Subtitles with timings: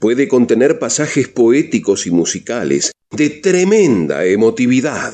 [0.00, 5.12] puede contener pasajes poéticos y musicales de tremenda emotividad.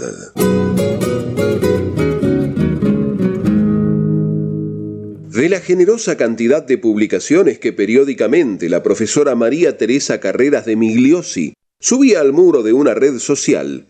[5.28, 11.52] De la generosa cantidad de publicaciones que periódicamente la profesora María Teresa Carreras de Migliosi
[11.78, 13.88] subía al muro de una red social,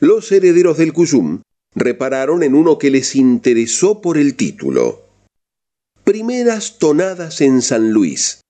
[0.00, 1.42] los herederos del Cuyum
[1.74, 5.04] repararon en uno que les interesó por el título.
[6.04, 8.40] Primeras tonadas en San Luis.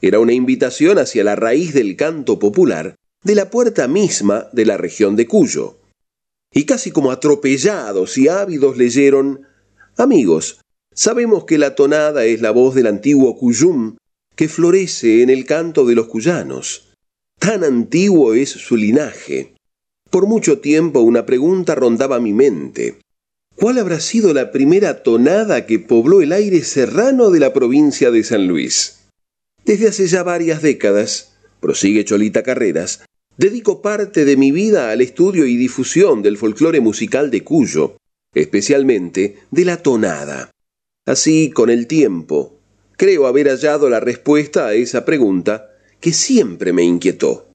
[0.00, 4.76] Era una invitación hacia la raíz del canto popular de la puerta misma de la
[4.76, 5.78] región de Cuyo.
[6.52, 9.46] Y casi como atropellados y ávidos leyeron,
[9.96, 10.60] Amigos,
[10.94, 13.96] sabemos que la tonada es la voz del antiguo Cuyum
[14.34, 16.94] que florece en el canto de los cuyanos.
[17.38, 19.54] Tan antiguo es su linaje
[20.10, 22.98] por mucho tiempo una pregunta rondaba mi mente.
[23.54, 28.24] ¿Cuál habrá sido la primera tonada que pobló el aire serrano de la provincia de
[28.24, 28.99] San Luis?
[29.70, 33.04] Desde hace ya varias décadas, prosigue Cholita Carreras,
[33.36, 37.96] dedico parte de mi vida al estudio y difusión del folclore musical de Cuyo,
[38.34, 40.50] especialmente de la tonada.
[41.06, 42.58] Así, con el tiempo,
[42.96, 47.52] creo haber hallado la respuesta a esa pregunta que siempre me inquietó.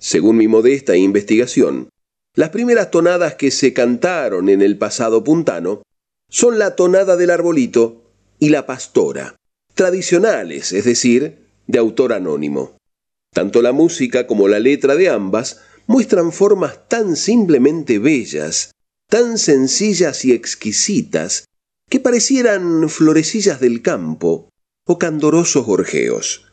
[0.00, 1.90] Según mi modesta investigación,
[2.34, 5.82] las primeras tonadas que se cantaron en el pasado puntano
[6.28, 8.02] son la tonada del arbolito
[8.40, 9.36] y la pastora,
[9.80, 12.76] tradicionales, es decir, de autor anónimo.
[13.32, 18.72] Tanto la música como la letra de ambas muestran formas tan simplemente bellas,
[19.08, 21.46] tan sencillas y exquisitas,
[21.88, 24.50] que parecieran florecillas del campo
[24.84, 26.52] o candorosos gorjeos.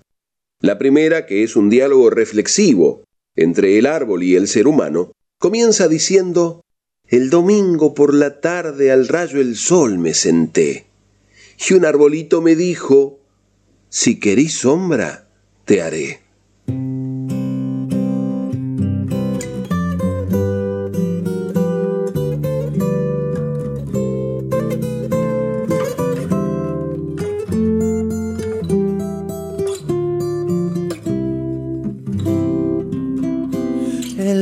[0.61, 3.03] La primera, que es un diálogo reflexivo
[3.35, 6.61] entre el árbol y el ser humano, comienza diciendo,
[7.05, 10.87] El domingo por la tarde al rayo el sol me senté,
[11.67, 13.16] y un arbolito me dijo,
[13.99, 15.25] Si querís sombra,
[15.65, 16.21] te haré.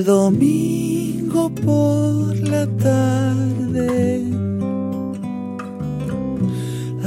[0.04, 4.22] domingo por la tarde,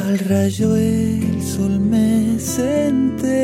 [0.05, 0.88] al rayo el
[1.59, 3.41] sol me senté,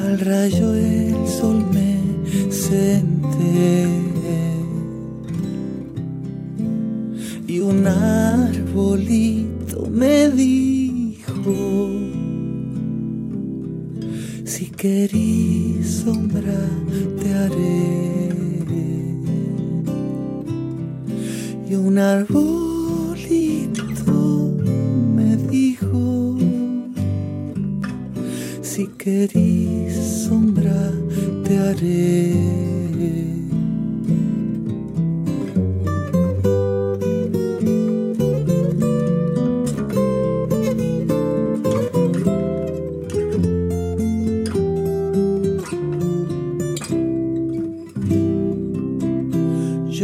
[0.00, 0.93] al rayo el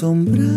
[0.00, 0.49] dijo,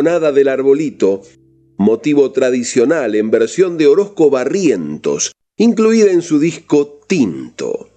[0.00, 1.20] Tonada del arbolito,
[1.76, 7.90] motivo tradicional en versión de Orozco Barrientos, incluida en su disco Tinto.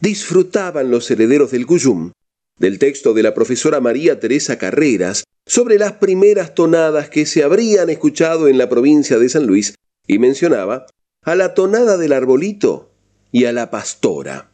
[0.00, 2.12] Disfrutaban los herederos del Cuyum
[2.60, 7.90] del texto de la profesora María Teresa Carreras sobre las primeras tonadas que se habrían
[7.90, 9.74] escuchado en la provincia de San Luis
[10.06, 10.86] y mencionaba
[11.24, 12.92] a la tonada del arbolito
[13.32, 14.52] y a la pastora.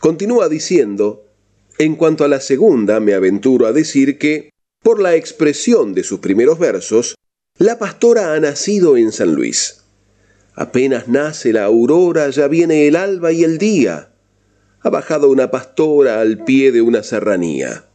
[0.00, 1.26] Continúa diciendo,
[1.76, 4.49] en cuanto a la segunda, me aventuro a decir que,
[4.82, 7.14] por la expresión de sus primeros versos,
[7.58, 9.84] la pastora ha nacido en San Luis.
[10.54, 14.12] Apenas nace la aurora, ya viene el alba y el día
[14.82, 17.86] ha bajado una pastora al pie de una serranía.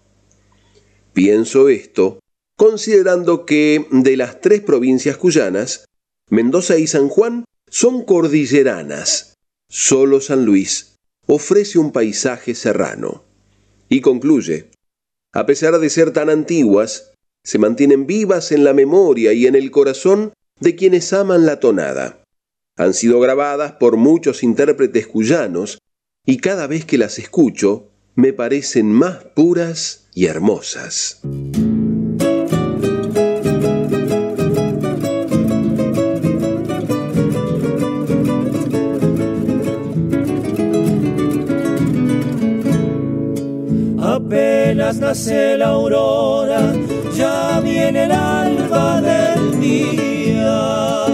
[1.13, 2.19] Pienso esto
[2.57, 5.85] considerando que de las tres provincias cuyanas,
[6.29, 9.33] Mendoza y San Juan son cordilleranas.
[9.69, 10.95] Solo San Luis
[11.27, 13.23] ofrece un paisaje serrano.
[13.89, 14.69] Y concluye,
[15.35, 17.11] a pesar de ser tan antiguas,
[17.43, 22.23] se mantienen vivas en la memoria y en el corazón de quienes aman la tonada.
[22.77, 25.77] Han sido grabadas por muchos intérpretes cuyanos
[26.25, 31.19] y cada vez que las escucho me parecen más puras y hermosas.
[44.25, 46.74] Apenas nace la aurora,
[47.16, 51.06] ya viene el alba del día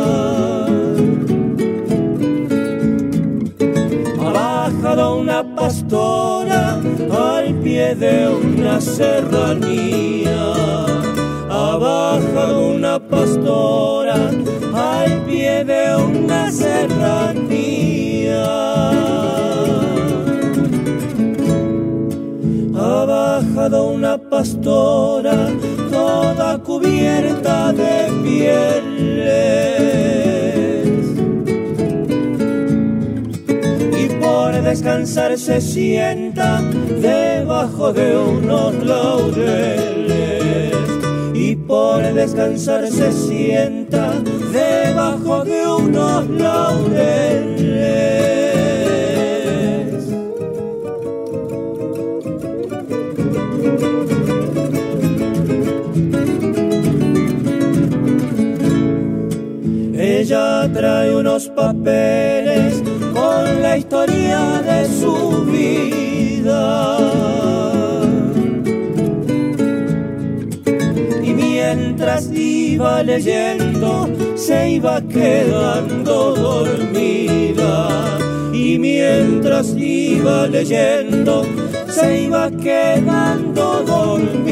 [5.21, 6.79] una pastora
[7.11, 10.53] al pie de una serranía.
[11.49, 14.15] Abajo una pastora
[14.73, 17.80] al pie de una serranía.
[24.01, 25.47] Una pastora
[25.91, 29.61] toda cubierta de pieles
[34.63, 36.61] descansar se sienta
[36.99, 40.73] debajo de unos laureles
[41.35, 44.13] y por descansar se sienta
[44.51, 47.21] debajo de unos laureles.
[60.21, 66.99] Ella trae unos papeles con la historia de su vida.
[71.23, 78.19] Y mientras iba leyendo, se iba quedando dormida.
[78.53, 81.47] Y mientras iba leyendo,
[81.87, 84.51] se iba quedando dormida.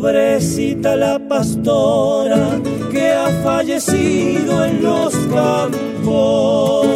[0.00, 2.60] Pobrecita la pastora
[2.92, 6.86] que ha fallecido en los campos.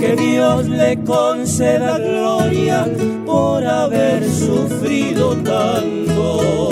[0.00, 2.86] Que Dios le conceda gloria
[3.26, 6.70] por haber sufrido tanto.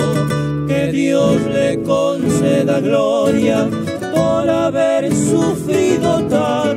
[0.67, 3.69] Que Dios le conceda gloria
[4.15, 6.76] por haber sufrido tanto.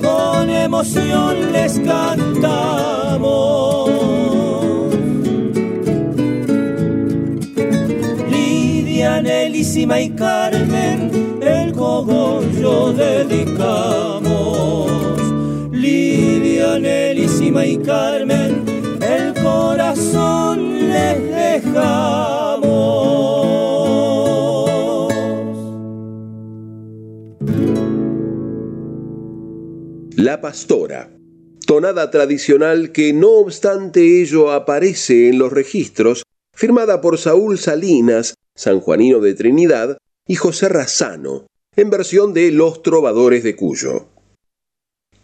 [0.00, 2.30] Con emoción les cantamos.
[8.30, 14.90] Lidia, Nelísima y Carmen, el cogollo dedicamos.
[15.72, 18.64] Lidia, Nelísima y Carmen,
[19.00, 22.41] el corazón les dejamos.
[30.32, 31.10] La Pastora,
[31.66, 36.22] tonada tradicional que no obstante ello aparece en los registros,
[36.56, 43.42] firmada por Saúl Salinas, sanjuanino de Trinidad, y José Razano, en versión de Los Trovadores
[43.42, 44.06] de Cuyo.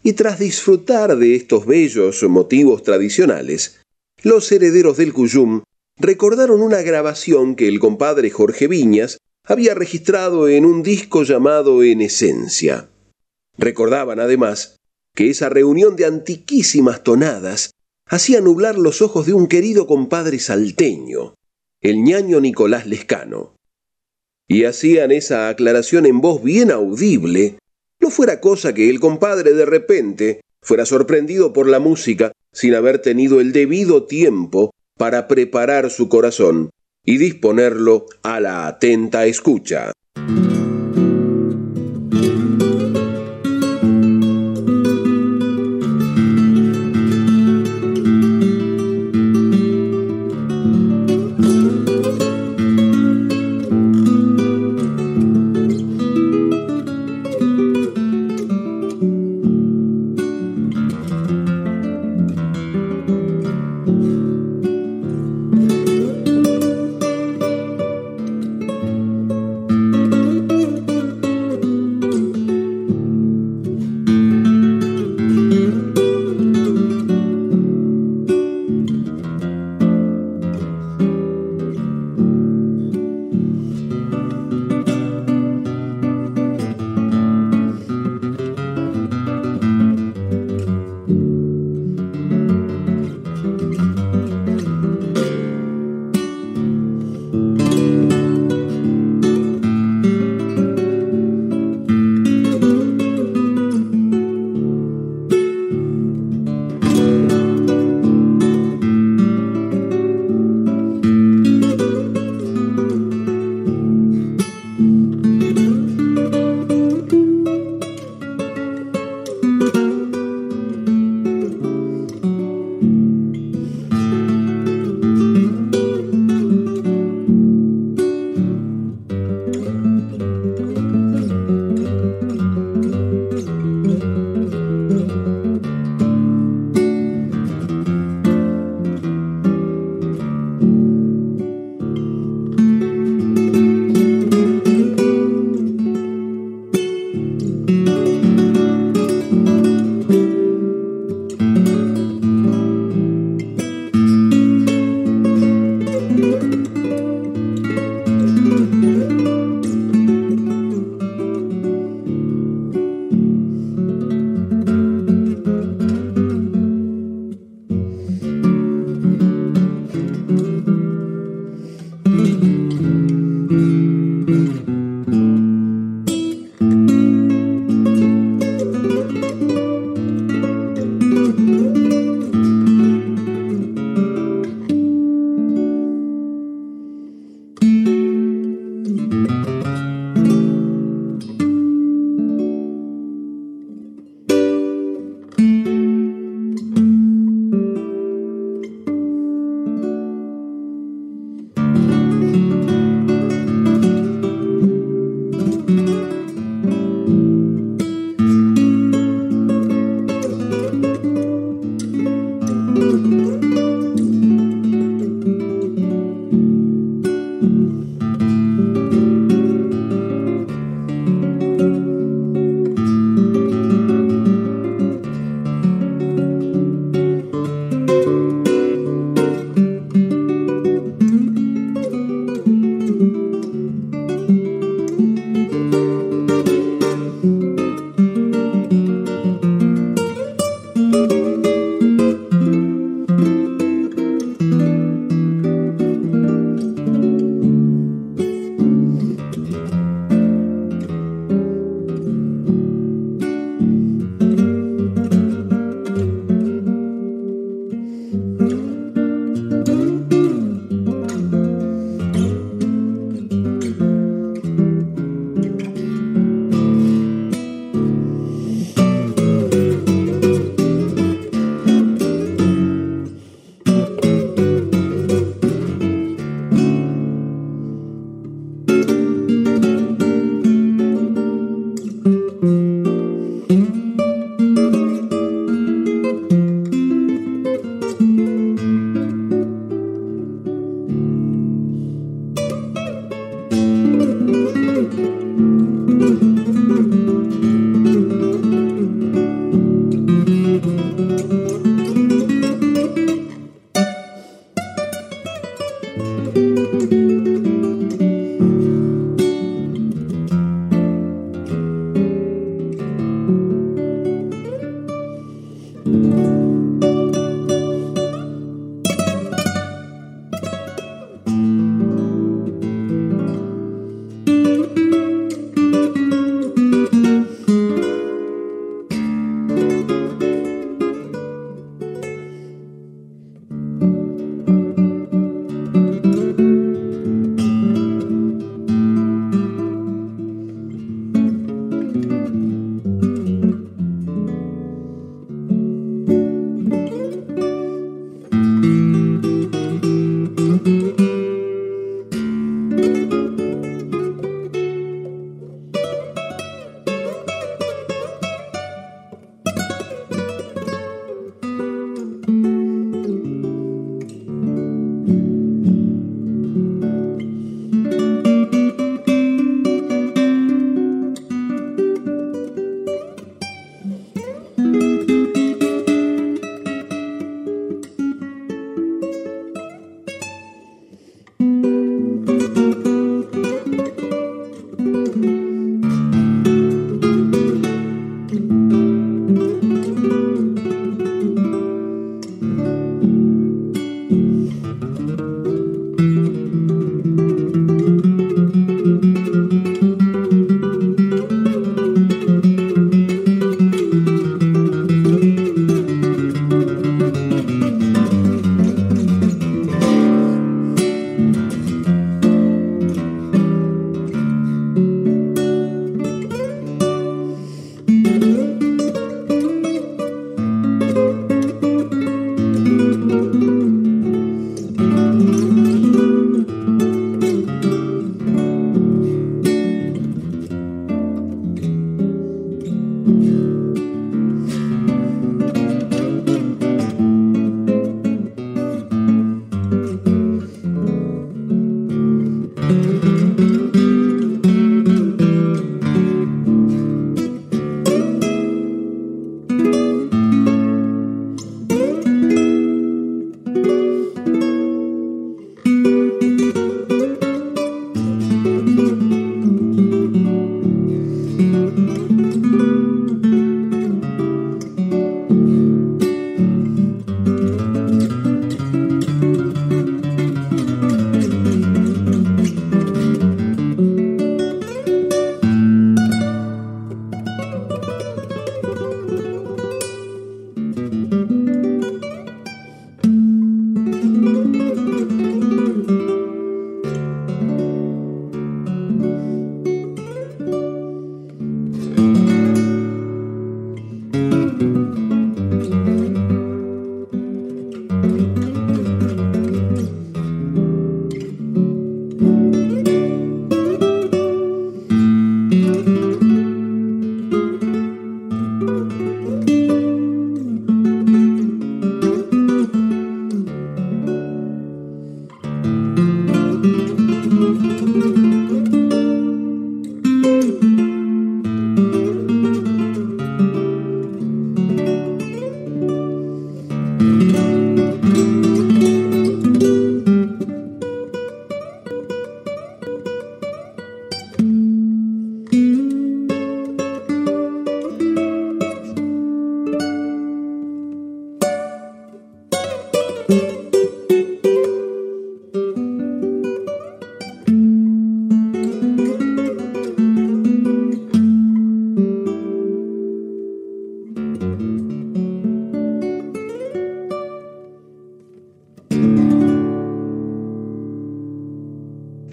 [0.03, 3.81] Y tras disfrutar de estos bellos motivos tradicionales,
[4.23, 5.63] los herederos del Cuyum
[5.99, 12.03] recordaron una grabación que el compadre Jorge Viñas había registrado en un disco llamado En
[12.03, 12.91] Esencia.
[13.57, 14.78] Recordaban además
[15.19, 17.73] que esa reunión de antiquísimas tonadas
[18.07, 21.35] hacía nublar los ojos de un querido compadre salteño,
[21.81, 23.57] el ñaño Nicolás Lescano.
[24.47, 27.59] Y hacían esa aclaración en voz bien audible,
[27.99, 33.01] no fuera cosa que el compadre de repente fuera sorprendido por la música sin haber
[33.01, 36.71] tenido el debido tiempo para preparar su corazón
[37.05, 39.91] y disponerlo a la atenta escucha.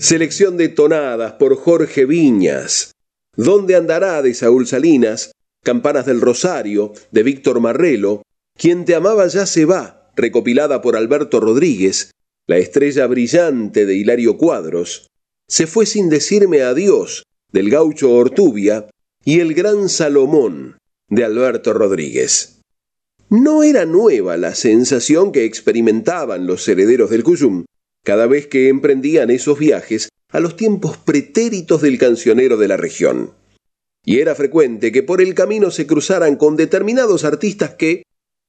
[0.06, 2.92] Selección de tonadas por Jorge Viñas.
[3.36, 5.32] ¿Dónde andará de Saúl Salinas?
[5.64, 8.22] Campanas del Rosario de Víctor Marrelo.
[8.56, 12.12] Quien te amaba ya se va, recopilada por Alberto Rodríguez.
[12.46, 15.08] La estrella brillante de Hilario Cuadros.
[15.48, 18.88] Se fue sin decirme adiós del gaucho Ortubia
[19.24, 20.78] y el gran Salomón
[21.10, 22.62] de Alberto Rodríguez.
[23.32, 27.66] No era nueva la sensación que experimentaban los herederos del Cuyum
[28.06, 33.32] cada vez que emprendían esos viajes a los tiempos pretéritos del cancionero de la región.
[34.06, 38.04] Y era frecuente que por el camino se cruzaran con determinados artistas que,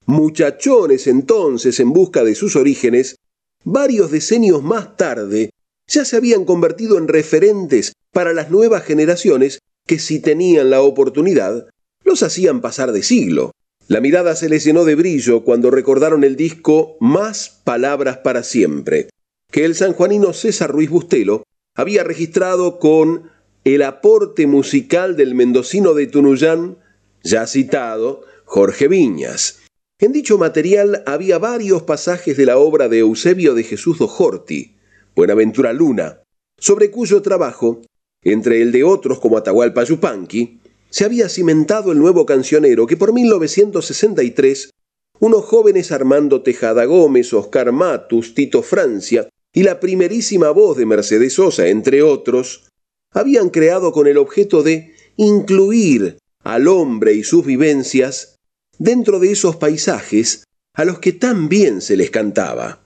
[0.04, 3.16] muchachones entonces en busca de sus orígenes,
[3.64, 5.50] varios decenios más tarde
[5.88, 11.66] ya se habían convertido en referentes para las nuevas generaciones que si tenían la oportunidad,
[12.04, 13.52] los hacían pasar de siglo.
[13.88, 19.08] La mirada se les llenó de brillo cuando recordaron el disco Más Palabras para Siempre,
[19.50, 21.42] que el sanjuanino César Ruiz Bustelo
[21.74, 23.30] había registrado con
[23.64, 26.78] el aporte musical del mendocino de Tunuyán,
[27.22, 29.60] ya citado, Jorge Viñas.
[29.98, 34.76] En dicho material había varios pasajes de la obra de Eusebio de Jesús Dojorti,
[35.14, 36.20] Buenaventura Luna,
[36.58, 37.82] sobre cuyo trabajo,
[38.22, 43.12] entre el de otros como Atahualpa Yupanqui, se había cimentado el nuevo cancionero que por
[43.12, 44.70] 1963
[45.18, 51.32] unos jóvenes Armando Tejada Gómez, Oscar Matus, Tito Francia y la primerísima voz de Mercedes
[51.32, 52.68] Sosa, entre otros,
[53.10, 58.36] habían creado con el objeto de incluir al hombre y sus vivencias
[58.78, 62.82] dentro de esos paisajes a los que tan bien se les cantaba.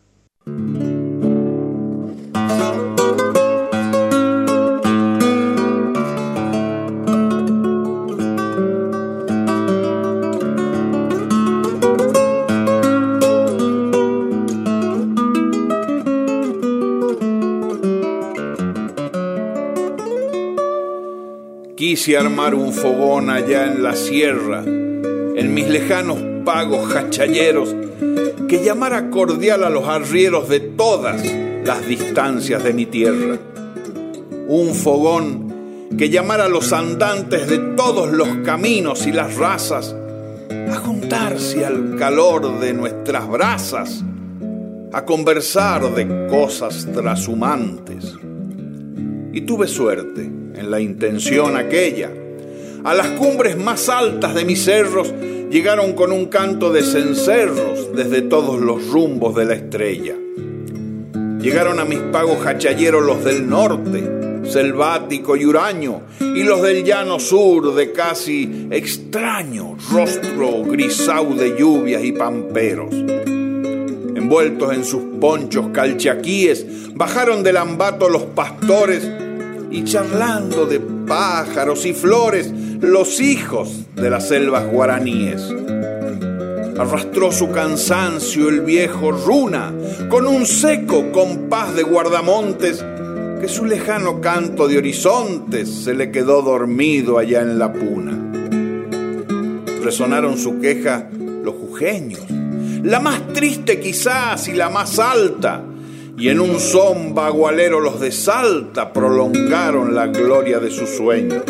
[21.90, 27.74] Quise armar un fogón allá en la sierra, en mis lejanos pagos hachalleros,
[28.48, 31.20] que llamara cordial a los arrieros de todas
[31.64, 33.38] las distancias de mi tierra.
[34.46, 39.92] Un fogón que llamara a los andantes de todos los caminos y las razas
[40.70, 44.04] a juntarse al calor de nuestras brasas,
[44.92, 48.14] a conversar de cosas trashumantes.
[49.32, 52.10] Y tuve suerte en la intención aquella.
[52.84, 55.12] A las cumbres más altas de mis cerros
[55.50, 60.14] llegaron con un canto de cencerros desde todos los rumbos de la estrella.
[61.40, 64.02] Llegaron a mis pagos hachalleros los del norte,
[64.44, 72.04] selvático y huraño, y los del llano sur de casi extraño rostro grisau de lluvias
[72.04, 72.94] y pamperos.
[74.30, 79.04] Envueltos en sus ponchos calchaquíes, bajaron del ambato los pastores
[79.72, 82.48] y charlando de pájaros y flores,
[82.80, 85.52] los hijos de las selvas guaraníes.
[86.78, 89.74] Arrastró su cansancio el viejo Runa
[90.08, 92.84] con un seco compás de guardamontes
[93.40, 98.16] que su lejano canto de horizontes se le quedó dormido allá en la puna.
[99.82, 101.08] Resonaron su queja
[101.42, 102.22] los jujeños,
[102.82, 105.62] la más triste quizás y la más alta,
[106.16, 111.42] y en un son bagualero los de Salta prolongaron la gloria de sus sueños.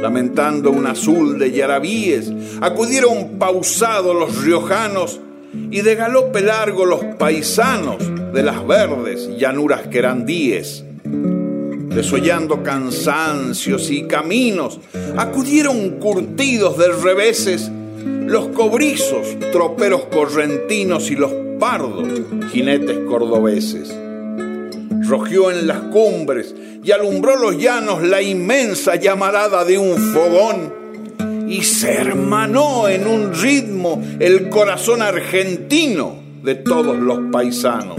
[0.00, 5.20] Lamentando un azul de yarabíes, acudieron pausados los riojanos
[5.70, 7.98] y de galope largo los paisanos
[8.32, 10.84] de las verdes llanuras querandíes.
[11.04, 14.80] Desollando cansancios y caminos,
[15.16, 17.70] acudieron curtidos de reveses
[18.26, 22.08] los cobrizos, troperos correntinos y los pardos,
[22.50, 23.94] jinetes cordobeses.
[25.06, 30.82] Rogió en las cumbres y alumbró los llanos la inmensa llamarada de un fogón
[31.48, 37.98] y se hermanó en un ritmo el corazón argentino de todos los paisanos.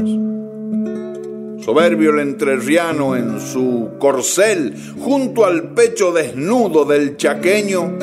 [1.64, 7.98] Soberbio el entrerriano en su corcel, junto al pecho desnudo del chaqueño,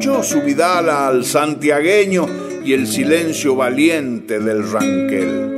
[0.00, 2.26] su vidala al santiagueño
[2.64, 5.56] y el silencio valiente del ranquel.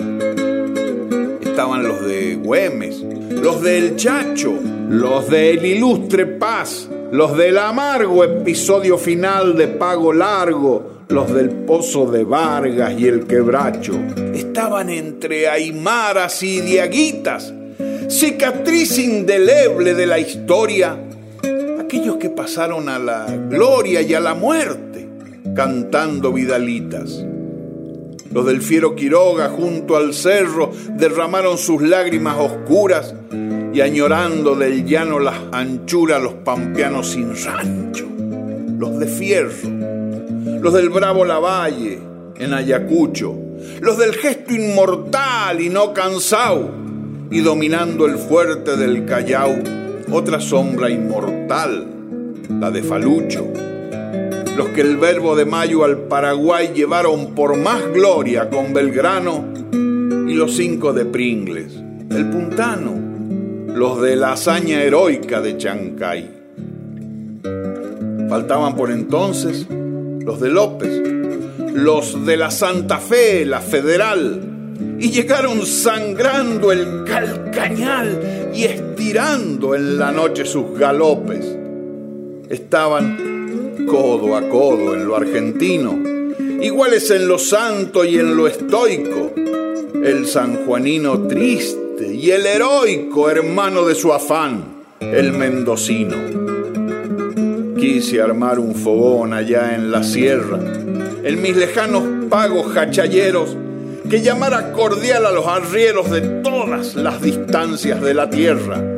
[1.41, 4.55] Estaban los de Güemes, los del Chacho,
[4.89, 12.11] los del Ilustre Paz, los del amargo episodio final de Pago Largo, los del Pozo
[12.11, 13.99] de Vargas y el Quebracho.
[14.35, 17.53] Estaban entre Aymaras y Diaguitas,
[18.09, 21.08] cicatriz indeleble de la historia,
[22.39, 25.09] pasaron a la gloria y a la muerte
[25.57, 27.27] cantando vidalitas.
[28.31, 33.13] Los del fiero Quiroga junto al cerro derramaron sus lágrimas oscuras
[33.75, 38.07] y añorando del llano las anchuras los pampeanos sin rancho.
[38.79, 41.99] Los de Fierro, los del Bravo Lavalle
[42.37, 43.35] en Ayacucho,
[43.81, 46.71] los del gesto inmortal y no cansado,
[47.33, 49.57] y dominando el fuerte del Callao,
[50.13, 51.98] otra sombra inmortal,
[52.49, 53.53] la de Falucho
[54.59, 60.35] los que el verbo de Mayo al Paraguay llevaron por más gloria con Belgrano, y
[60.35, 61.75] los cinco de Pringles,
[62.11, 62.93] el puntano,
[63.73, 66.31] los de la hazaña heroica de Chancay.
[68.29, 71.03] Faltaban por entonces los de López,
[71.75, 74.41] los de la Santa Fe, la Federal,
[74.99, 81.59] y llegaron sangrando el calcañal y estirando en la noche sus galopes.
[82.49, 85.99] Estaban codo a codo en lo argentino,
[86.63, 89.33] iguales en lo santo y en lo estoico,
[90.03, 94.65] el sanjuanino triste y el heroico hermano de su afán,
[94.99, 96.17] el mendocino.
[97.79, 100.59] Quise armar un fogón allá en la sierra,
[101.23, 103.55] en mis lejanos pagos hachalleros,
[104.09, 108.98] que llamara cordial a los arrieros de todas las distancias de la tierra.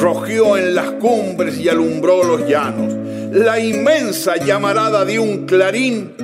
[0.00, 2.94] Rogió en las cumbres y alumbró los llanos
[3.32, 6.14] la inmensa llamarada de un clarín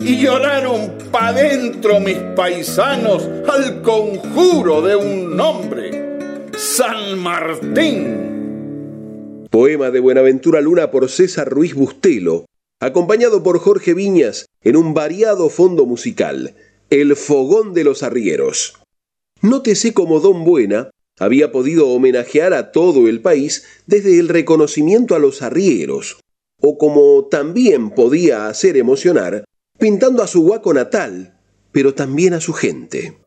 [0.00, 8.28] y lloraron pa' dentro mis paisanos al conjuro de un nombre, San Martín.
[9.50, 12.46] Poema de Buenaventura Luna por César Ruiz Bustelo,
[12.80, 16.54] acompañado por Jorge Viñas en un variado fondo musical,
[16.88, 18.78] El Fogón de los Arrieros.
[19.42, 25.20] Nótese cómo Don Buena había podido homenajear a todo el país desde el reconocimiento a
[25.20, 26.18] los arrieros,
[26.60, 29.44] o como también podía hacer emocionar,
[29.78, 31.38] pintando a su huaco natal,
[31.72, 33.18] pero también a su gente.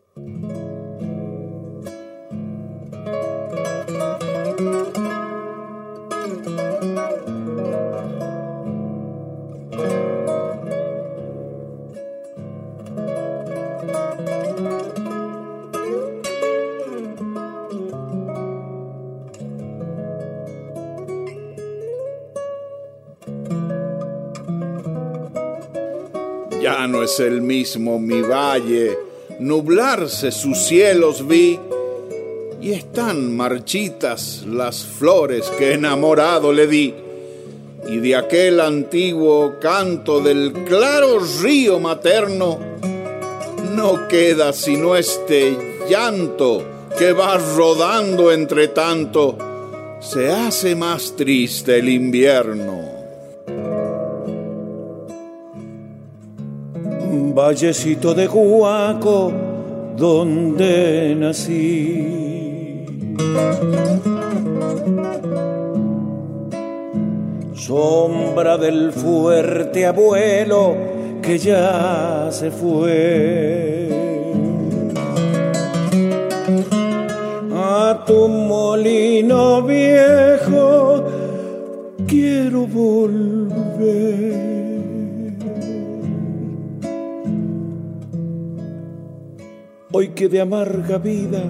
[27.03, 28.97] Es el mismo mi valle,
[29.39, 31.59] nublarse sus cielos vi,
[32.61, 36.93] y están marchitas las flores que enamorado le di,
[37.87, 42.59] y de aquel antiguo canto del claro río materno,
[43.75, 45.57] no queda sino este
[45.89, 46.63] llanto
[46.97, 49.37] que va rodando entre tanto,
[49.99, 52.72] se hace más triste el invierno.
[57.53, 59.31] Vallecito de Guaco,
[59.95, 62.83] donde nací.
[67.53, 70.75] Sombra del fuerte abuelo
[71.21, 73.89] que ya se fue.
[77.55, 81.03] A tu molino viejo
[82.07, 84.62] quiero volver.
[89.95, 91.43] Hoy que de amarga vida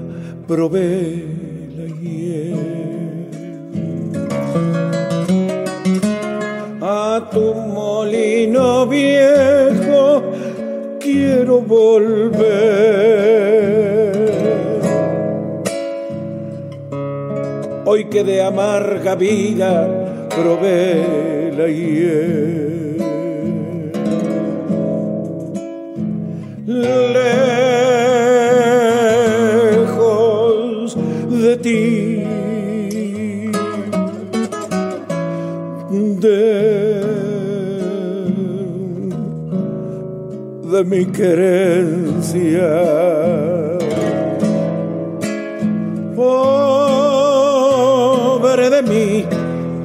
[0.46, 1.26] probé
[1.78, 3.28] la hiel.
[6.82, 10.24] A tu molino viejo
[11.00, 12.44] quiero volver.
[17.86, 22.44] Hoy que de amarga vida probé la hiel.
[41.04, 42.70] Mi querencia.
[46.16, 47.40] Pobre
[48.70, 49.26] de mí,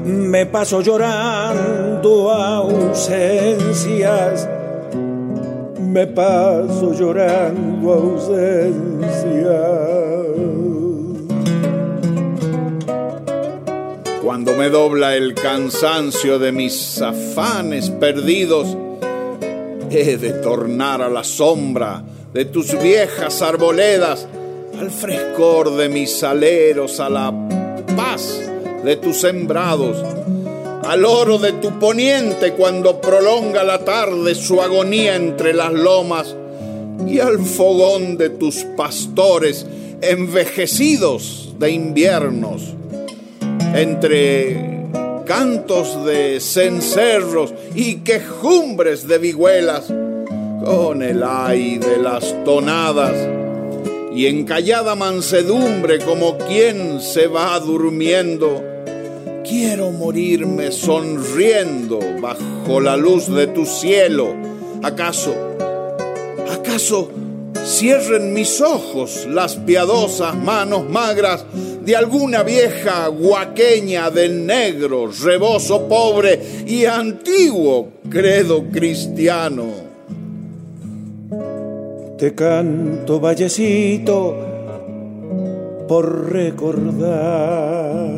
[0.04, 3.28] me paso llorando ausencias.
[5.80, 8.98] Me paso llorando ausencias.
[14.22, 18.76] cuando me dobla el cansancio de mis afanes perdidos,
[19.90, 24.26] he de tornar a la sombra de tus viejas arboledas,
[24.78, 27.32] al frescor de mis aleros, a la
[27.96, 28.40] paz
[28.84, 29.96] de tus sembrados,
[30.84, 36.36] al oro de tu poniente cuando prolonga la tarde su agonía entre las lomas,
[37.06, 39.66] y al fogón de tus pastores
[40.00, 42.74] envejecidos de inviernos,
[43.74, 44.77] entre
[45.28, 49.92] cantos de cencerros y quejumbres de vihuelas,
[50.64, 53.14] con el ay de las tonadas
[54.14, 58.64] y en callada mansedumbre como quien se va durmiendo,
[59.46, 64.34] quiero morirme sonriendo bajo la luz de tu cielo.
[64.82, 65.34] ¿Acaso,
[66.50, 67.10] acaso
[67.68, 71.44] cierren mis ojos las piadosas manos magras
[71.84, 79.66] de alguna vieja guaqueña de negro, rebozo pobre y antiguo credo cristiano?
[82.16, 84.34] Te canto, vallecito,
[85.86, 88.08] por recordar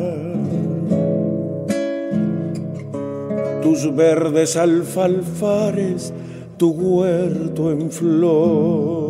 [3.61, 6.13] tus verdes alfalfares,
[6.57, 9.00] tu huerto en flor.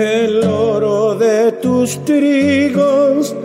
[0.00, 3.36] El oro de tus trigos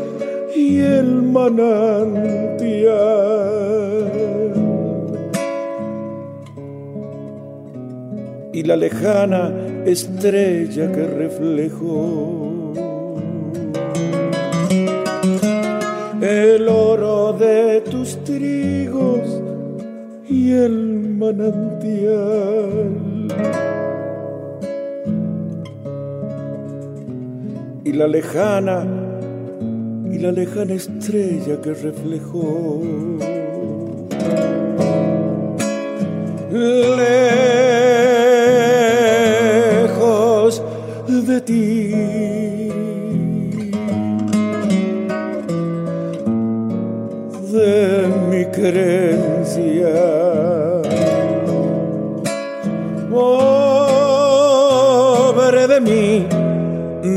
[0.56, 2.96] y el manantial
[8.54, 9.52] y la lejana
[9.86, 12.72] estrella que reflejó.
[16.22, 19.42] El oro de tus trigos
[20.30, 22.96] y el manantial.
[27.96, 28.86] La lejana,
[30.12, 32.82] y la lejana estrella que reflejó.
[41.26, 42.35] de ti.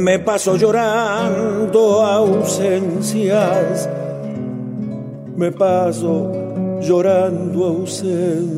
[0.08, 3.86] Me paso llorando ausencias.
[5.36, 6.32] Me paso
[6.80, 8.48] llorando ausencias.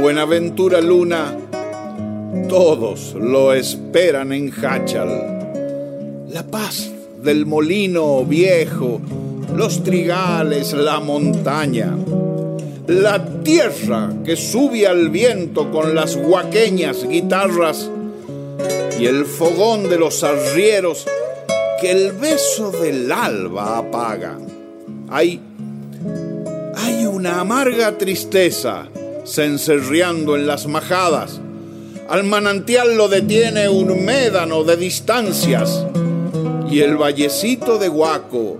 [0.00, 1.36] Buenaventura Luna,
[2.48, 6.26] todos lo esperan en Hachal.
[6.30, 6.90] La paz
[7.22, 9.00] del molino viejo,
[9.54, 11.94] los trigales, la montaña,
[12.86, 17.90] la tierra que sube al viento con las guaqueñas guitarras
[18.98, 21.06] y el fogón de los arrieros
[21.80, 24.38] que el beso del alba apaga.
[25.08, 25.40] Hay,
[26.76, 28.88] hay una amarga tristeza
[29.26, 31.40] cencerreando en las majadas.
[32.08, 35.86] Al manantial lo detiene un médano de distancias.
[36.70, 38.58] Y el vallecito de Guaco,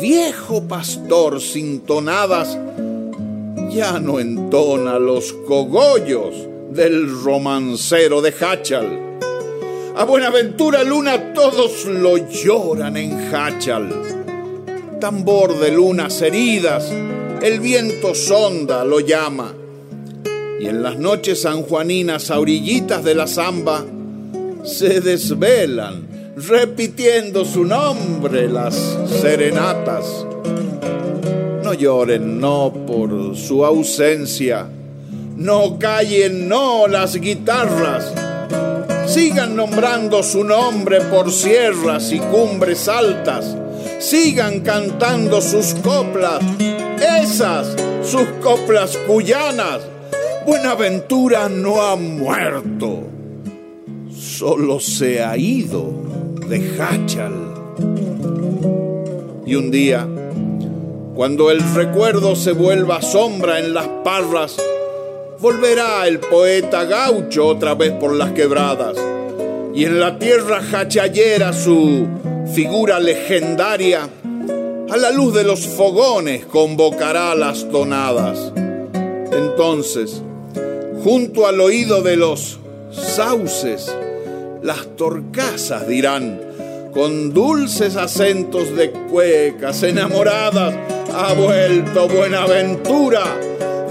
[0.00, 2.56] viejo pastor sin tonadas,
[3.70, 6.34] ya no entona los cogollos
[6.70, 9.18] del romancero de Hachal.
[9.96, 13.88] A Buenaventura Luna todos lo lloran en Hachal.
[15.00, 16.92] Tambor de lunas heridas,
[17.42, 19.54] el viento sonda lo llama
[20.60, 23.84] y en las noches sanjuaninas a orillitas de la zamba
[24.62, 30.26] se desvelan repitiendo su nombre las serenatas.
[31.70, 34.66] No lloren no por su ausencia,
[35.36, 38.12] no callen no las guitarras,
[39.06, 43.56] sigan nombrando su nombre por sierras y cumbres altas,
[44.00, 46.40] sigan cantando sus coplas,
[47.22, 49.78] esas sus coplas cuyanas.
[50.44, 53.04] Buenaventura no ha muerto,
[54.12, 55.92] solo se ha ido
[56.48, 57.54] de Hachal.
[59.46, 60.08] Y un día,
[61.20, 64.56] cuando el recuerdo se vuelva sombra en las parras,
[65.38, 68.96] volverá el poeta gaucho otra vez por las quebradas,
[69.74, 72.06] y en la tierra hachallera su
[72.54, 74.08] figura legendaria,
[74.90, 78.54] a la luz de los fogones convocará las tonadas.
[79.30, 80.22] Entonces,
[81.04, 82.60] junto al oído de los
[82.92, 83.94] sauces,
[84.62, 86.40] las torcasas dirán,
[86.94, 90.74] con dulces acentos de cuecas enamoradas,
[91.12, 93.38] ha vuelto Buenaventura,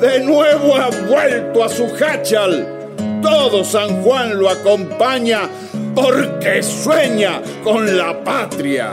[0.02, 2.90] de nuevo ha vuelto a su hachal.
[3.22, 5.50] Todo San Juan lo acompaña
[5.96, 8.92] porque sueña con la patria.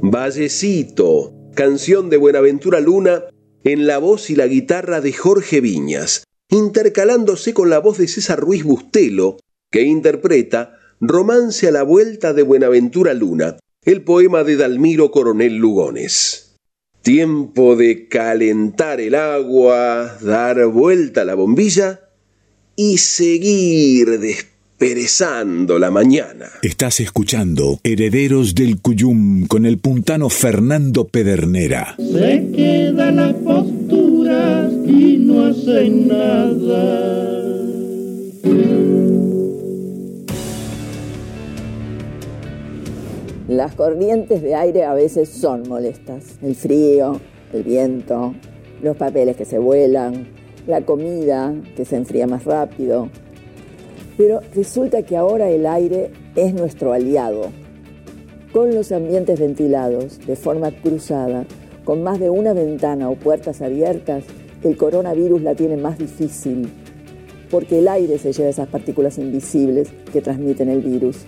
[0.00, 3.24] Vallecito, canción de Buenaventura Luna
[3.64, 8.38] en la voz y la guitarra de Jorge Viñas, intercalándose con la voz de César
[8.38, 9.38] Ruiz Bustelo,
[9.70, 13.56] que interpreta Romance a la Vuelta de Buenaventura Luna,
[13.88, 16.56] el poema de Dalmiro Coronel Lugones.
[17.00, 22.00] Tiempo de calentar el agua, dar vuelta a la bombilla
[22.76, 26.50] y seguir desperezando la mañana.
[26.60, 31.96] Estás escuchando Herederos del Cuyum con el puntano Fernando Pedernera.
[31.96, 37.38] Se quedan las posturas y no hacen nada.
[43.48, 46.36] Las corrientes de aire a veces son molestas.
[46.42, 47.18] El frío,
[47.54, 48.34] el viento,
[48.82, 50.28] los papeles que se vuelan,
[50.66, 53.08] la comida que se enfría más rápido.
[54.18, 57.50] Pero resulta que ahora el aire es nuestro aliado.
[58.52, 61.46] Con los ambientes ventilados de forma cruzada,
[61.84, 64.24] con más de una ventana o puertas abiertas,
[64.62, 66.68] el coronavirus la tiene más difícil,
[67.50, 71.24] porque el aire se lleva esas partículas invisibles que transmiten el virus.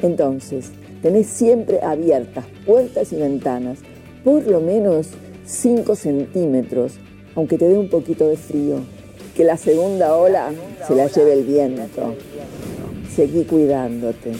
[0.00, 3.78] Entonces, tenés siempre abiertas puertas y ventanas,
[4.24, 5.08] por lo menos
[5.46, 6.94] 5 centímetros,
[7.34, 8.80] aunque te dé un poquito de frío.
[9.36, 10.50] Que la segunda ola
[10.86, 12.14] se la lleve el viento.
[13.14, 14.32] Seguí cuidándote.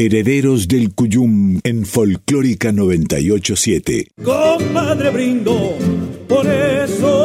[0.00, 4.06] Herederos del Cuyum en Folclórica 987.
[4.22, 5.76] Compadre brindo
[6.28, 7.16] por eso.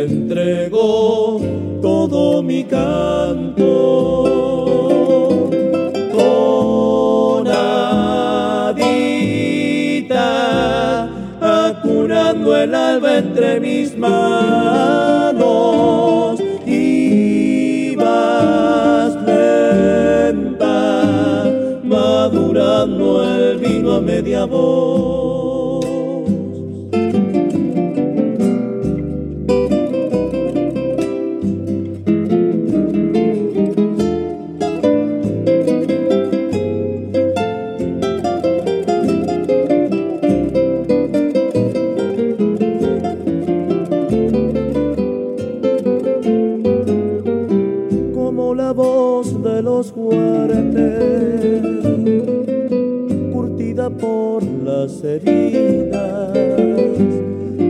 [0.01, 1.39] te entrego
[1.81, 4.23] todo mi canto.
[6.11, 7.59] Tonadita,
[11.39, 15.31] acurando el alba entre mis manos,
[16.65, 20.63] y vas lenta,
[21.83, 25.40] madurando el vino a media voz.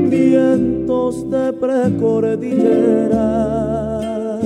[0.10, 4.39] Vientos de precordillera,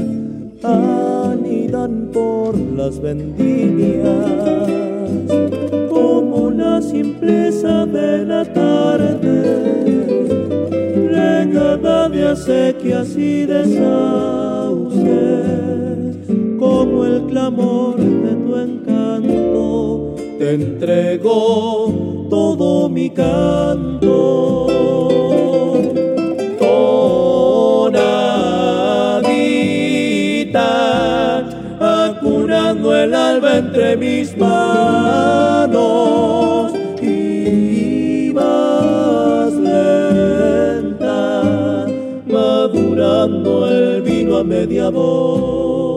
[0.63, 4.69] anidan por las vendimias,
[5.89, 9.43] como la simpleza de la tarde
[11.09, 15.05] regada de acequias y de sauces,
[16.57, 21.84] como el clamor de tu encanto, te entrego todo
[22.95, 24.67] mi canto.
[26.57, 27.89] Tonadita,
[32.07, 35.73] acurando el alba entre mis manos.
[37.01, 41.43] Y vas lenta,
[42.27, 45.94] madurando el vino a media voz.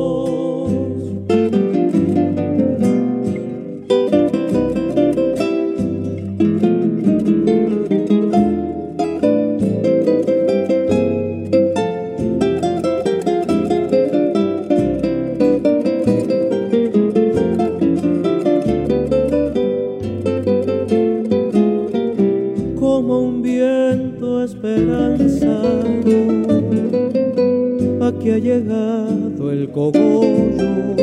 [28.41, 30.97] Llegado el cogollo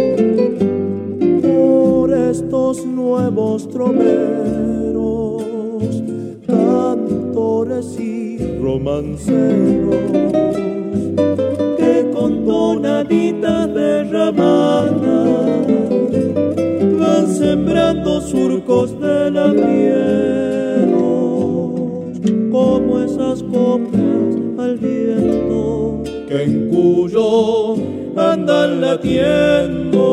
[1.41, 5.43] por estos nuevos tromeros,
[6.47, 9.95] cantores y romanceros
[11.77, 15.67] que con tonaditas derramadas
[16.99, 20.04] van sembrando surcos de la piel
[28.15, 30.05] Andan latiendo.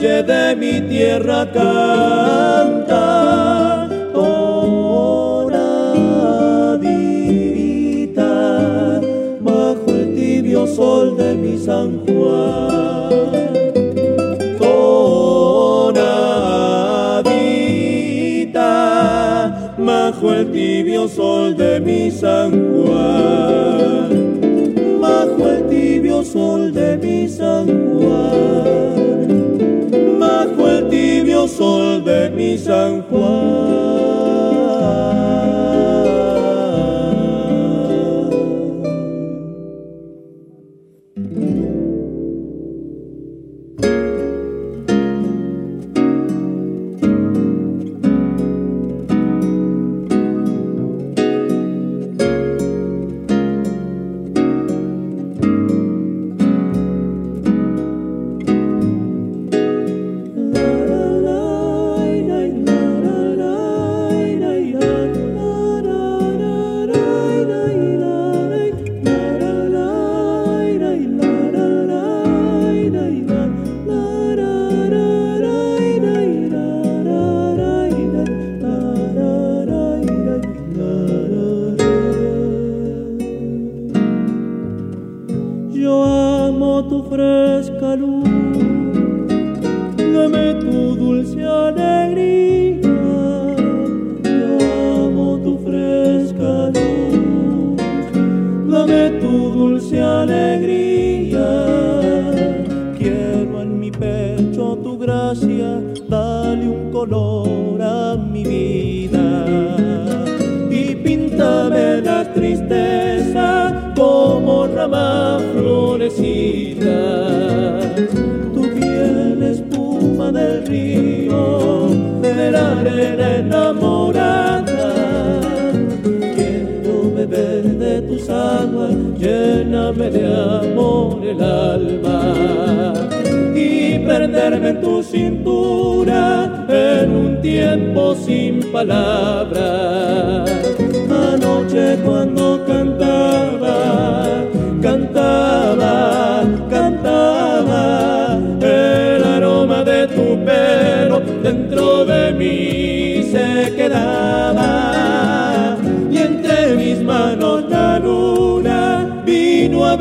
[0.00, 3.06] De mi tierra canta.
[4.12, 5.40] Doradita,
[9.40, 13.39] bajo el tibio sol de mi San Juan.
[20.20, 24.10] Bajo el tibio sol de mi San Juan,
[25.00, 29.38] bajo el tibio sol de mi San Juan,
[30.18, 34.19] bajo el tibio sol de mi San Juan.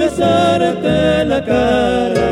[0.10, 2.28] besarte la cara.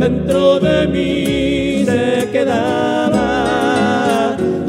[0.00, 3.26] Dentro de mí se quedaba.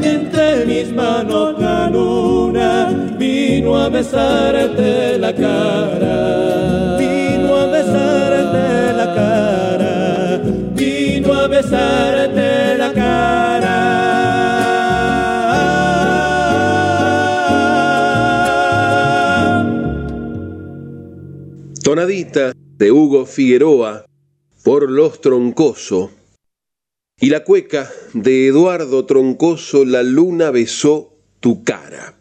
[0.02, 9.14] Y entre mis manos la luna vino a besarte la cara, vino a besarte la
[9.14, 10.40] cara,
[10.74, 13.78] vino a besarte la cara.
[21.82, 24.01] Tonadita de Hugo Figueroa
[24.62, 26.12] por Los Troncoso
[27.20, 32.18] y la cueca de Eduardo Troncoso La luna besó tu cara.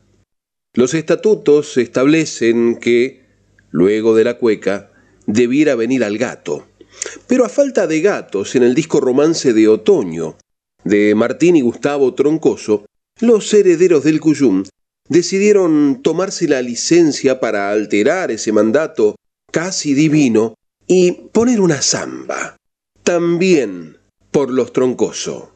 [0.73, 3.25] Los estatutos establecen que,
[3.69, 4.91] luego de la cueca,
[5.27, 6.67] debiera venir al gato.
[7.27, 10.37] Pero a falta de gatos en el disco Romance de Otoño
[10.83, 12.85] de Martín y Gustavo Troncoso,
[13.19, 14.63] los herederos del Cuyum
[15.07, 19.15] decidieron tomarse la licencia para alterar ese mandato
[19.51, 20.55] casi divino
[20.93, 22.57] y poner una zamba,
[23.03, 23.97] también
[24.29, 25.53] por los troncoso.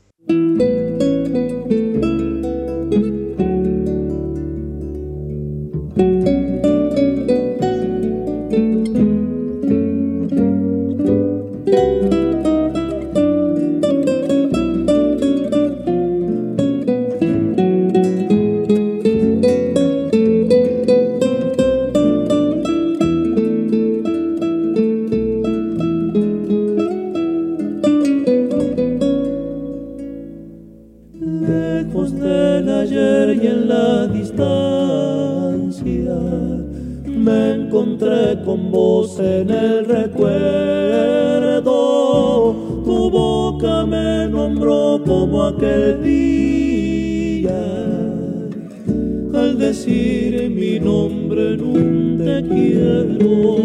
[50.66, 53.58] Mi nombre en un te quiero,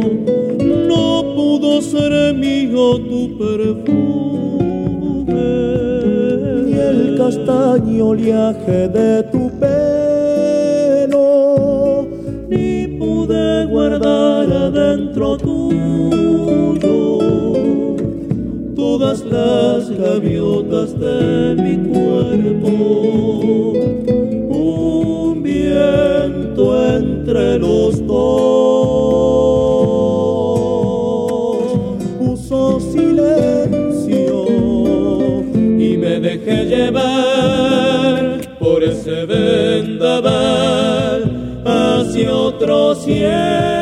[0.91, 3.89] no pudo ser mío tu perfume.
[6.69, 11.27] Y el castaño oleaje de tu pelo,
[12.51, 17.19] ni pude guardar adentro tuyo
[18.77, 22.73] todas las gaviotas de mi cuerpo.
[24.51, 25.43] Un
[26.61, 28.21] entre los dos
[32.19, 34.47] puso silencio
[35.57, 40.43] y me dejé llevar por ese vendaval
[41.65, 43.80] hacia otro cielo.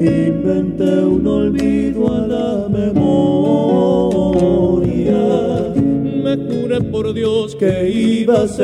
[0.00, 3.62] Inventé un olvido a la memoria
[6.36, 8.60] me juré por Dios que iba a hacerlo.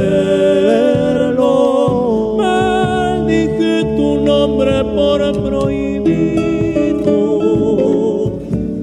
[2.39, 7.11] Maldije tu nombre por prohibido.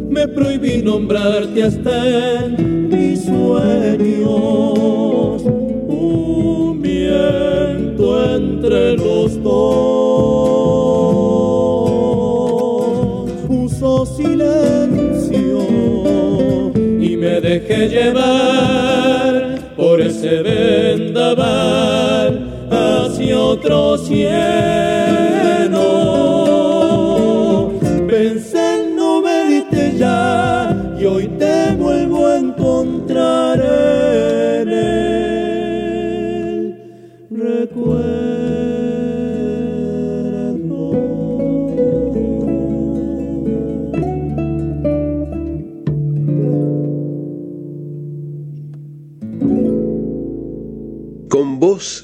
[0.09, 4.35] Me prohibí nombrarte hasta en mis sueños.
[5.87, 9.94] Un viento entre los dos
[17.59, 22.31] dejé llevar por ese vendaval
[22.69, 24.94] hacia otro cielo.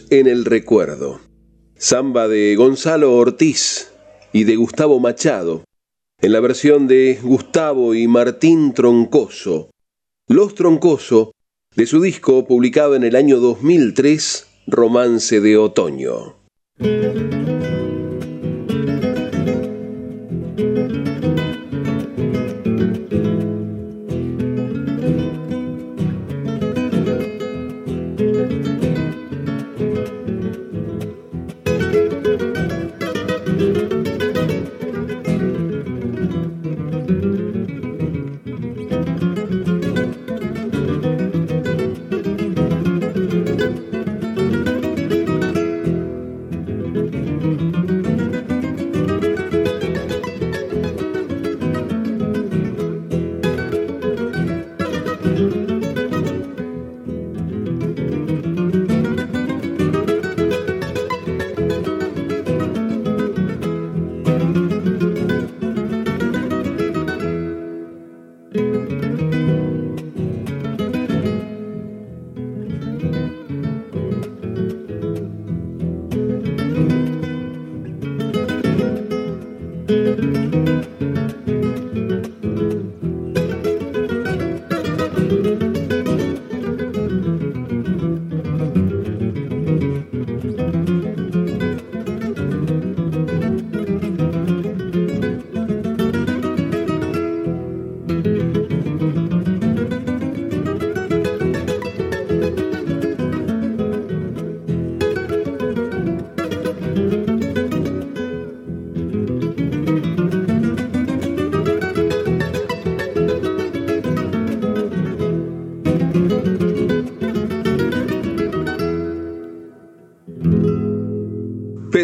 [0.10, 1.22] En el recuerdo.
[1.76, 3.92] Samba de Gonzalo Ortiz
[4.34, 5.64] y de Gustavo Machado,
[6.22, 9.72] en la versión de Gustavo y Martín Troncoso.
[10.28, 11.32] Los Troncoso,
[11.76, 16.36] de su disco publicado en el año 2003, Romance de Otoño.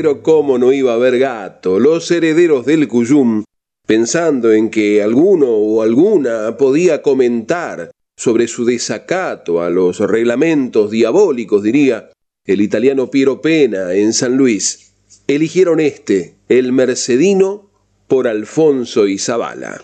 [0.07, 3.43] Pero cómo no iba a haber gato, los herederos del Cuyum,
[3.85, 11.61] pensando en que alguno o alguna podía comentar sobre su desacato a los reglamentos diabólicos,
[11.61, 12.09] diría
[12.45, 14.93] el italiano Piero Pena en San Luis,
[15.27, 17.69] eligieron este, el Mercedino,
[18.07, 19.83] por Alfonso y Zavala.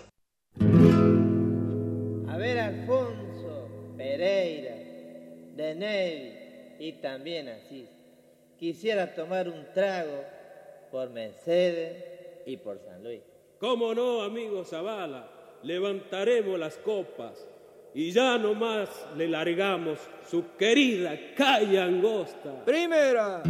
[2.29, 3.67] A ver, Alfonso,
[3.97, 4.73] Pereira,
[5.57, 7.92] de Nevi y también así.
[8.63, 10.23] Quisiera tomar un trago
[10.89, 12.01] por Mercedes
[12.45, 13.19] y por San Luis.
[13.59, 15.27] ¿Cómo no, amigo Zavala?
[15.63, 17.45] Levantaremos las copas
[17.93, 18.87] y ya nomás
[19.17, 22.63] le largamos su querida calle angosta.
[22.63, 23.43] Primera.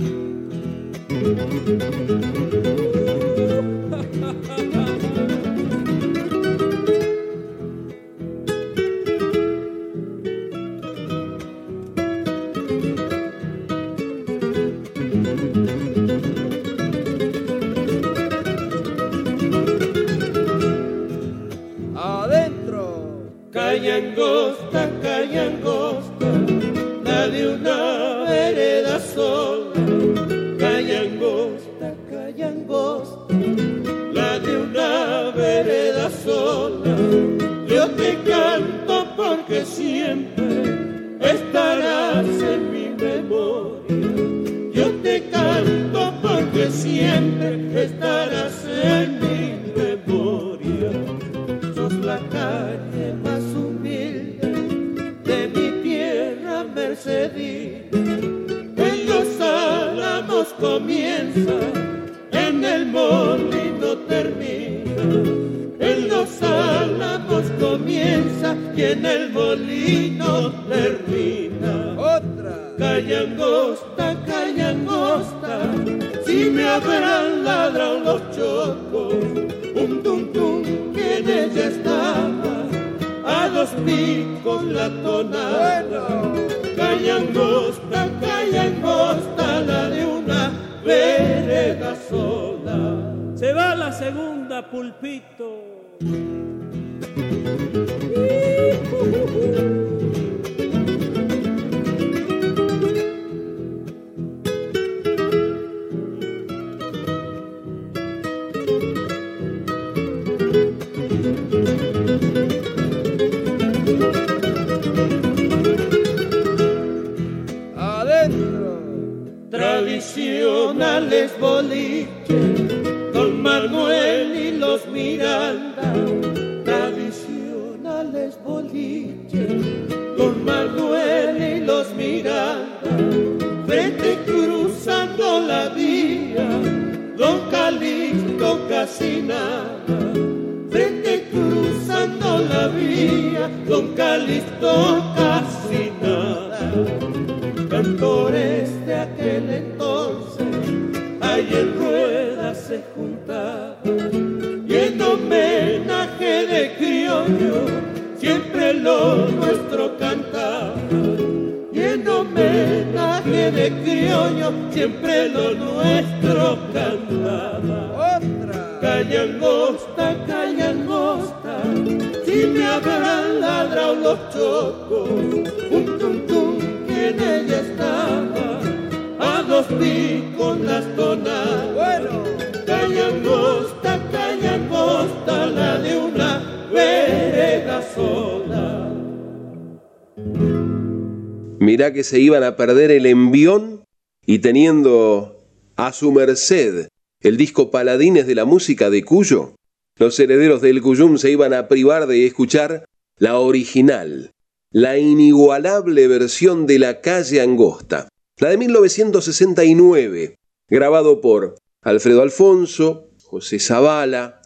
[192.04, 193.84] se iban a perder el envión
[194.26, 195.45] y teniendo
[195.76, 196.88] a su merced
[197.22, 199.56] el disco Paladines de la música de Cuyo,
[199.97, 202.86] los herederos del Cuyum se iban a privar de escuchar
[203.18, 204.32] la original,
[204.72, 210.36] la inigualable versión de La calle angosta, la de 1969,
[210.68, 214.41] grabado por Alfredo Alfonso, José Zavala,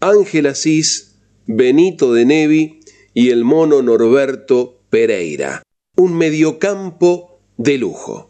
[0.00, 2.80] Ángel Asís, Benito de Nevi
[3.14, 5.62] y el mono Norberto Pereira
[6.00, 8.29] un mediocampo de lujo.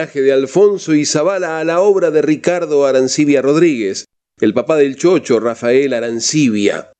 [0.00, 4.06] De Alfonso y Zavala a la obra de Ricardo Arancibia Rodríguez,
[4.40, 6.90] el papá del chocho Rafael Arancibia,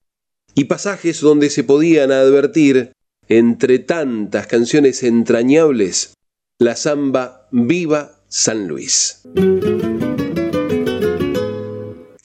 [0.55, 2.92] y pasajes donde se podían advertir,
[3.26, 6.12] entre tantas canciones entrañables,
[6.59, 9.22] la samba Viva San Luis.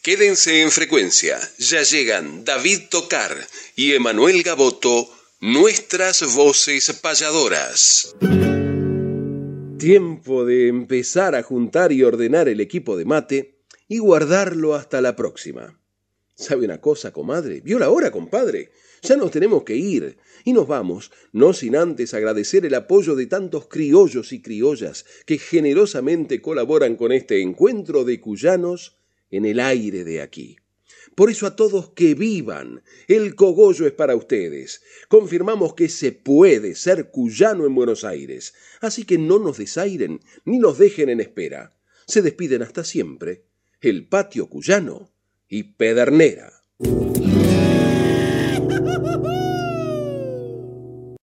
[0.03, 3.33] Quédense en frecuencia, ya llegan David Tocar
[3.77, 5.07] y Emanuel Gaboto,
[5.39, 8.13] nuestras voces payadoras.
[9.85, 15.15] Tiempo de empezar a juntar y ordenar el equipo de mate y guardarlo hasta la
[15.15, 15.79] próxima.
[16.33, 17.61] ¿Sabe una cosa, comadre?
[17.61, 18.71] ¿Vio la hora, compadre?
[19.03, 20.17] Ya nos tenemos que ir.
[20.43, 25.37] Y nos vamos, no sin antes agradecer el apoyo de tantos criollos y criollas que
[25.37, 28.97] generosamente colaboran con este encuentro de cuyanos
[29.29, 30.57] en el aire de aquí.
[31.15, 34.81] Por eso a todos que vivan, el cogollo es para ustedes.
[35.07, 40.59] Confirmamos que se puede ser cuyano en Buenos Aires, así que no nos desairen ni
[40.59, 41.77] nos dejen en espera.
[42.05, 43.45] Se despiden hasta siempre
[43.79, 45.11] el patio cuyano
[45.47, 46.51] y Pedernera.